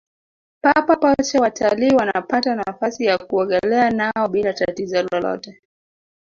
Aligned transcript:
papa 0.61 0.95
pote 0.95 1.39
watalii 1.39 1.93
wanapata 1.95 2.55
nafasi 2.55 3.05
ya 3.05 3.17
kuogelea 3.17 3.91
nao 3.91 4.27
bila 4.29 4.53
tatizo 4.53 5.03
lolote 5.03 5.61